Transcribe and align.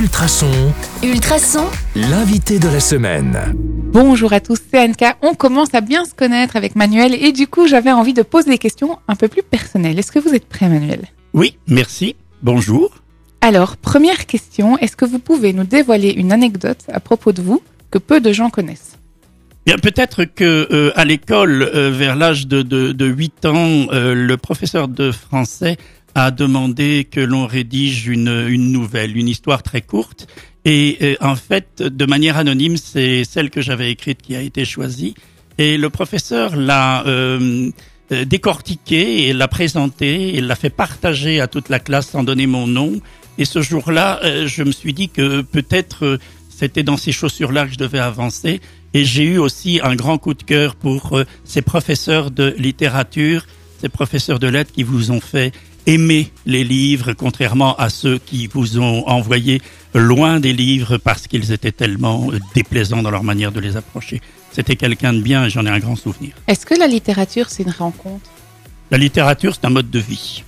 Ultrason, 0.00 0.72
Ultrason, 1.02 1.66
l'invité 1.96 2.60
de 2.60 2.68
la 2.68 2.78
semaine. 2.78 3.36
Bonjour 3.90 4.32
à 4.32 4.38
tous, 4.38 4.56
c'est 4.70 4.78
Anka. 4.78 5.16
On 5.22 5.34
commence 5.34 5.74
à 5.74 5.80
bien 5.80 6.04
se 6.04 6.14
connaître 6.14 6.54
avec 6.54 6.76
Manuel 6.76 7.16
et 7.20 7.32
du 7.32 7.48
coup 7.48 7.66
j'avais 7.66 7.90
envie 7.90 8.14
de 8.14 8.22
poser 8.22 8.48
des 8.48 8.58
questions 8.58 9.00
un 9.08 9.16
peu 9.16 9.26
plus 9.26 9.42
personnelles. 9.42 9.98
Est-ce 9.98 10.12
que 10.12 10.20
vous 10.20 10.36
êtes 10.36 10.48
prêt 10.48 10.68
Manuel? 10.68 11.00
Oui, 11.34 11.58
merci. 11.66 12.14
Bonjour. 12.44 12.94
Alors, 13.40 13.76
première 13.76 14.26
question, 14.26 14.78
est-ce 14.78 14.94
que 14.94 15.04
vous 15.04 15.18
pouvez 15.18 15.52
nous 15.52 15.64
dévoiler 15.64 16.10
une 16.10 16.30
anecdote 16.30 16.84
à 16.92 17.00
propos 17.00 17.32
de 17.32 17.42
vous 17.42 17.60
que 17.90 17.98
peu 17.98 18.20
de 18.20 18.32
gens 18.32 18.50
connaissent? 18.50 18.98
Bien, 19.66 19.78
peut-être 19.78 20.24
que 20.24 20.68
euh, 20.70 20.92
à 20.94 21.04
l'école, 21.04 21.62
euh, 21.62 21.90
vers 21.90 22.14
l'âge 22.14 22.46
de, 22.46 22.62
de, 22.62 22.92
de 22.92 23.04
8 23.04 23.46
ans, 23.46 23.86
euh, 23.92 24.14
le 24.14 24.36
professeur 24.36 24.86
de 24.86 25.10
français 25.10 25.76
a 26.18 26.30
demandé 26.30 27.06
que 27.10 27.20
l'on 27.20 27.46
rédige 27.46 28.08
une, 28.08 28.46
une 28.48 28.72
nouvelle, 28.72 29.16
une 29.16 29.28
histoire 29.28 29.62
très 29.62 29.82
courte. 29.82 30.26
Et 30.64 30.98
euh, 31.00 31.14
en 31.20 31.36
fait, 31.36 31.82
de 31.82 32.06
manière 32.06 32.36
anonyme, 32.36 32.76
c'est 32.76 33.24
celle 33.24 33.50
que 33.50 33.60
j'avais 33.60 33.90
écrite 33.90 34.20
qui 34.20 34.34
a 34.34 34.42
été 34.42 34.64
choisie. 34.64 35.14
Et 35.58 35.76
le 35.76 35.90
professeur 35.90 36.56
l'a 36.56 37.04
euh, 37.06 37.70
euh, 38.12 38.24
décortiquée 38.24 39.28
et 39.28 39.32
l'a 39.32 39.48
présentée 39.48 40.36
et 40.36 40.40
l'a 40.40 40.54
fait 40.54 40.70
partager 40.70 41.40
à 41.40 41.48
toute 41.48 41.68
la 41.68 41.80
classe 41.80 42.08
sans 42.10 42.22
donner 42.22 42.46
mon 42.46 42.66
nom. 42.66 43.00
Et 43.38 43.44
ce 43.44 43.60
jour-là, 43.60 44.20
euh, 44.24 44.46
je 44.46 44.62
me 44.62 44.72
suis 44.72 44.92
dit 44.92 45.08
que 45.08 45.42
peut-être 45.42 46.18
c'était 46.48 46.84
dans 46.84 46.96
ces 46.96 47.12
chaussures-là 47.12 47.66
que 47.66 47.72
je 47.72 47.78
devais 47.78 47.98
avancer. 47.98 48.60
Et 48.94 49.04
j'ai 49.04 49.24
eu 49.24 49.38
aussi 49.38 49.80
un 49.82 49.94
grand 49.96 50.18
coup 50.18 50.34
de 50.34 50.42
cœur 50.42 50.74
pour 50.74 51.20
ces 51.44 51.60
professeurs 51.60 52.30
de 52.30 52.54
littérature, 52.56 53.44
ces 53.80 53.88
professeurs 53.88 54.38
de 54.38 54.46
lettres 54.46 54.72
qui 54.72 54.82
vous 54.82 55.10
ont 55.10 55.20
fait 55.20 55.52
aimer 55.88 56.30
les 56.46 56.62
livres, 56.62 57.14
contrairement 57.14 57.74
à 57.76 57.88
ceux 57.88 58.18
qui 58.18 58.46
vous 58.46 58.78
ont 58.78 59.08
envoyé 59.08 59.60
loin 59.94 60.38
des 60.38 60.52
livres 60.52 60.98
parce 60.98 61.26
qu'ils 61.26 61.50
étaient 61.50 61.72
tellement 61.72 62.28
déplaisants 62.54 63.02
dans 63.02 63.10
leur 63.10 63.24
manière 63.24 63.52
de 63.52 63.58
les 63.58 63.76
approcher. 63.76 64.20
C'était 64.52 64.76
quelqu'un 64.76 65.14
de 65.14 65.20
bien 65.20 65.46
et 65.46 65.50
j'en 65.50 65.64
ai 65.66 65.70
un 65.70 65.78
grand 65.78 65.96
souvenir. 65.96 66.34
Est-ce 66.46 66.66
que 66.66 66.74
la 66.78 66.86
littérature 66.86 67.48
c'est 67.48 67.62
une 67.64 67.70
rencontre? 67.70 68.30
La 68.90 68.98
littérature, 68.98 69.54
c'est 69.54 69.66
un 69.66 69.70
mode 69.70 69.90
de 69.90 69.98
vie. 69.98 70.42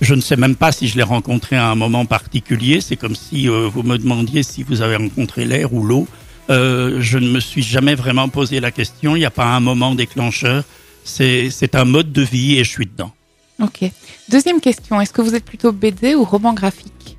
Je 0.00 0.14
ne 0.14 0.20
sais 0.20 0.36
même 0.36 0.56
pas 0.56 0.72
si 0.72 0.88
je 0.88 0.96
l'ai 0.96 1.04
rencontré 1.04 1.56
à 1.56 1.70
un 1.70 1.76
moment 1.76 2.04
particulier. 2.04 2.80
C'est 2.80 2.96
comme 2.96 3.14
si 3.14 3.48
euh, 3.48 3.68
vous 3.72 3.82
me 3.84 3.96
demandiez 3.96 4.42
si 4.42 4.64
vous 4.64 4.82
avez 4.82 4.96
rencontré 4.96 5.44
l'air 5.44 5.72
ou 5.72 5.84
l'eau. 5.84 6.08
Euh, 6.50 6.98
je 7.00 7.18
ne 7.18 7.28
me 7.28 7.40
suis 7.40 7.62
jamais 7.62 7.94
vraiment 7.94 8.28
posé 8.28 8.58
la 8.60 8.72
question. 8.72 9.14
Il 9.14 9.20
n'y 9.20 9.24
a 9.24 9.30
pas 9.30 9.46
un 9.46 9.60
moment 9.60 9.94
déclencheur. 9.94 10.64
C'est 11.04 11.74
un 11.74 11.84
mode 11.84 12.12
de 12.12 12.22
vie 12.22 12.58
et 12.58 12.64
je 12.64 12.70
suis 12.70 12.86
dedans. 12.86 13.12
Ok. 13.60 13.90
Deuxième 14.28 14.60
question, 14.60 15.00
est-ce 15.00 15.12
que 15.12 15.22
vous 15.22 15.34
êtes 15.34 15.44
plutôt 15.44 15.72
BD 15.72 16.14
ou 16.14 16.24
roman 16.24 16.52
graphique 16.52 17.16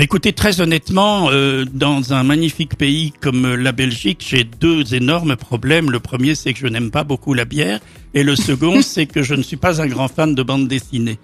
Écoutez, 0.00 0.32
très 0.32 0.60
honnêtement, 0.60 1.28
euh, 1.32 1.64
dans 1.64 2.12
un 2.12 2.22
magnifique 2.22 2.76
pays 2.76 3.12
comme 3.20 3.56
la 3.56 3.72
Belgique, 3.72 4.24
j'ai 4.28 4.44
deux 4.44 4.94
énormes 4.94 5.34
problèmes. 5.34 5.90
Le 5.90 5.98
premier, 5.98 6.36
c'est 6.36 6.52
que 6.52 6.60
je 6.60 6.68
n'aime 6.68 6.92
pas 6.92 7.02
beaucoup 7.02 7.34
la 7.34 7.44
bière. 7.44 7.80
Et 8.14 8.22
le 8.22 8.36
second, 8.36 8.80
c'est 8.82 9.06
que 9.06 9.24
je 9.24 9.34
ne 9.34 9.42
suis 9.42 9.56
pas 9.56 9.82
un 9.82 9.88
grand 9.88 10.06
fan 10.06 10.36
de 10.36 10.42
bande 10.44 10.68
dessinée. 10.68 11.18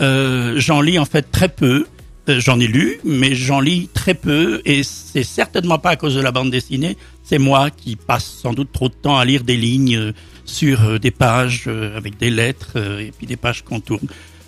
Euh, 0.00 0.54
j'en 0.58 0.80
lis 0.80 1.00
en 1.00 1.06
fait 1.06 1.30
très 1.32 1.48
peu. 1.48 1.86
Euh, 2.28 2.38
J'en 2.40 2.60
ai 2.60 2.66
lu, 2.66 3.00
mais 3.04 3.34
j'en 3.34 3.60
lis 3.60 3.88
très 3.94 4.14
peu. 4.14 4.60
Et 4.64 4.82
c'est 4.82 5.22
certainement 5.24 5.78
pas 5.78 5.90
à 5.90 5.96
cause 5.96 6.14
de 6.14 6.20
la 6.20 6.32
bande 6.32 6.50
dessinée. 6.50 6.96
C'est 7.24 7.38
moi 7.38 7.70
qui 7.70 7.96
passe 7.96 8.24
sans 8.42 8.52
doute 8.52 8.70
trop 8.72 8.88
de 8.88 8.94
temps 8.94 9.16
à 9.18 9.24
lire 9.24 9.42
des 9.44 9.56
lignes 9.56 9.96
euh, 9.96 10.12
sur 10.44 10.82
euh, 10.84 10.98
des 10.98 11.10
pages 11.10 11.68
avec 11.96 12.18
des 12.18 12.30
lettres 12.30 12.76
et 13.00 13.12
puis 13.16 13.26
des 13.26 13.36
pages 13.36 13.62
qu'on 13.64 13.80
tourne. 13.80 14.06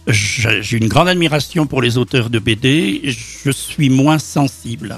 J'ai 0.09 0.77
une 0.77 0.89
grande 0.89 1.09
admiration 1.09 1.67
pour 1.67 1.81
les 1.81 1.97
auteurs 1.97 2.29
de 2.29 2.39
BD. 2.41 3.01
Je 3.05 3.51
suis 3.51 3.89
moins 3.89 4.19
sensible 4.19 4.93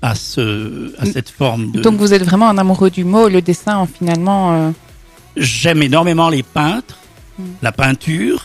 à, 0.00 0.10
à 0.10 0.14
ce, 0.14 0.94
à 0.98 1.06
cette 1.06 1.28
forme 1.28 1.72
de. 1.72 1.80
Donc 1.80 1.96
vous 1.96 2.14
êtes 2.14 2.22
vraiment 2.22 2.48
un 2.48 2.56
amoureux 2.58 2.90
du 2.90 3.04
mot, 3.04 3.28
le 3.28 3.42
dessin 3.42 3.76
en 3.78 3.86
finalement... 3.86 4.54
euh, 4.54 4.70
J'aime 5.36 5.82
énormément 5.82 6.30
les 6.30 6.42
peintres, 6.44 6.98
Mm. 7.36 7.42
la 7.62 7.72
peinture. 7.72 8.44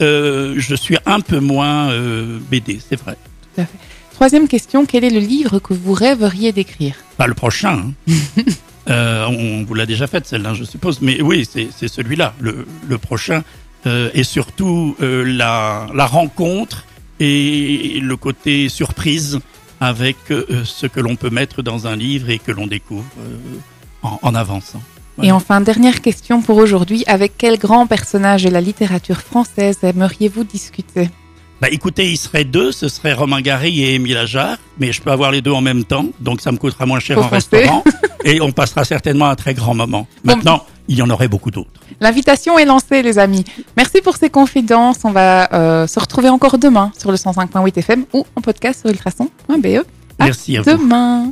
Euh, 0.00 0.54
je 0.58 0.74
suis 0.74 0.96
un 1.06 1.20
peu 1.20 1.40
moins 1.40 1.90
euh, 1.90 2.38
BD, 2.50 2.78
c'est 2.86 2.98
vrai. 3.00 3.16
tout 3.54 3.60
à 3.62 3.64
fait. 3.64 3.78
Troisième 4.14 4.48
question, 4.48 4.84
quel 4.86 5.04
est 5.04 5.10
le 5.10 5.20
livre 5.20 5.58
que 5.60 5.74
vous 5.74 5.92
rêveriez 5.92 6.52
d'écrire? 6.52 6.94
Pas 7.16 7.26
le 7.26 7.34
prochain. 7.34 7.92
hein. 8.08 8.12
Euh, 8.90 9.26
on 9.26 9.64
vous 9.64 9.74
l'a 9.74 9.84
déjà 9.84 10.06
fait 10.06 10.26
celle-là, 10.26 10.54
je 10.54 10.64
suppose. 10.64 11.02
Mais 11.02 11.20
oui, 11.20 11.46
c'est 11.46 11.88
celui-là, 11.88 12.32
le, 12.40 12.66
le 12.88 12.96
prochain. 12.96 13.44
Et 13.84 14.24
surtout 14.24 14.96
la, 14.98 15.86
la 15.94 16.06
rencontre 16.06 16.86
et 17.20 18.00
le 18.02 18.16
côté 18.16 18.70
surprise 18.70 19.40
avec 19.78 20.16
ce 20.28 20.86
que 20.86 21.00
l'on 21.00 21.16
peut 21.16 21.28
mettre 21.28 21.60
dans 21.62 21.86
un 21.86 21.96
livre 21.96 22.30
et 22.30 22.38
que 22.38 22.50
l'on 22.50 22.66
découvre 22.66 23.04
en, 24.02 24.18
en 24.22 24.34
avançant. 24.34 24.80
Et 25.22 25.32
enfin, 25.32 25.60
dernière 25.60 26.00
question 26.00 26.42
pour 26.42 26.56
aujourd'hui, 26.56 27.04
avec 27.06 27.32
quel 27.36 27.58
grand 27.58 27.86
personnage 27.86 28.44
de 28.44 28.50
la 28.50 28.60
littérature 28.60 29.20
française 29.20 29.78
aimeriez-vous 29.82 30.44
discuter? 30.44 31.10
Bah 31.60 31.68
écoutez, 31.72 32.08
il 32.08 32.16
serait 32.16 32.44
deux, 32.44 32.70
ce 32.70 32.88
serait 32.88 33.12
Romain 33.12 33.40
Gary 33.40 33.82
et 33.82 33.94
Émile 33.94 34.16
Ajar, 34.16 34.58
mais 34.78 34.92
je 34.92 35.02
peux 35.02 35.10
avoir 35.10 35.32
les 35.32 35.42
deux 35.42 35.50
en 35.50 35.60
même 35.60 35.82
temps, 35.82 36.06
donc 36.20 36.40
ça 36.40 36.52
me 36.52 36.56
coûtera 36.56 36.86
moins 36.86 37.00
cher 37.00 37.16
Faut 37.16 37.24
en 37.24 37.28
restaurant, 37.28 37.82
et 38.24 38.40
on 38.40 38.52
passera 38.52 38.84
certainement 38.84 39.26
un 39.26 39.34
très 39.34 39.54
grand 39.54 39.74
moment. 39.74 40.06
Bon. 40.22 40.36
Maintenant, 40.36 40.64
il 40.86 40.96
y 40.96 41.02
en 41.02 41.10
aurait 41.10 41.26
beaucoup 41.26 41.50
d'autres. 41.50 41.80
L'invitation 42.00 42.60
est 42.60 42.64
lancée, 42.64 43.02
les 43.02 43.18
amis. 43.18 43.44
Merci 43.76 44.00
pour 44.02 44.16
ces 44.16 44.30
confidences. 44.30 44.98
On 45.02 45.10
va 45.10 45.52
euh, 45.52 45.86
se 45.88 45.98
retrouver 45.98 46.28
encore 46.28 46.58
demain 46.58 46.92
sur 46.96 47.10
le 47.10 47.16
105.8 47.16 47.76
FM 47.76 48.04
ou 48.12 48.24
en 48.36 48.40
podcast 48.40 48.82
sur 48.82 48.90
ultrason.be. 48.90 49.84
Merci 50.20 50.56
à 50.56 50.62
vous. 50.62 50.70
demain. 50.70 51.26